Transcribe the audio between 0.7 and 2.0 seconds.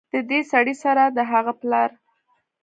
سره د هغه پلار